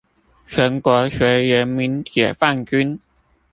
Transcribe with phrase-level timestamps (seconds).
[0.47, 2.97] 全國學人民解放軍